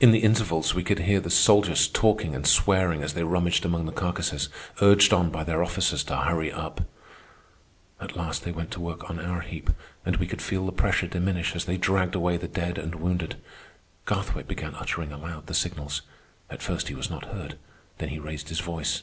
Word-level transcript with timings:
In 0.00 0.10
the 0.10 0.18
intervals 0.18 0.74
we 0.74 0.82
could 0.82 0.98
hear 0.98 1.20
the 1.20 1.30
soldiers 1.30 1.86
talking 1.86 2.34
and 2.34 2.44
swearing 2.44 3.04
as 3.04 3.14
they 3.14 3.22
rummaged 3.22 3.64
among 3.64 3.86
the 3.86 3.92
carcasses, 3.92 4.48
urged 4.82 5.12
on 5.12 5.30
by 5.30 5.44
their 5.44 5.62
officers 5.62 6.02
to 6.02 6.16
hurry 6.16 6.50
up. 6.50 6.80
At 8.00 8.16
last 8.16 8.42
they 8.42 8.50
went 8.50 8.72
to 8.72 8.80
work 8.80 9.08
on 9.08 9.20
our 9.20 9.42
heap, 9.42 9.70
and 10.04 10.16
we 10.16 10.26
could 10.26 10.42
feel 10.42 10.66
the 10.66 10.72
pressure 10.72 11.06
diminish 11.06 11.54
as 11.54 11.66
they 11.66 11.76
dragged 11.76 12.16
away 12.16 12.36
the 12.36 12.48
dead 12.48 12.78
and 12.78 12.96
wounded. 12.96 13.36
Garthwaite 14.06 14.48
began 14.48 14.74
uttering 14.74 15.12
aloud 15.12 15.46
the 15.46 15.54
signals. 15.54 16.02
At 16.50 16.60
first 16.60 16.88
he 16.88 16.96
was 16.96 17.08
not 17.08 17.26
heard. 17.26 17.56
Then 17.98 18.08
he 18.08 18.18
raised 18.18 18.48
his 18.48 18.58
voice. 18.58 19.02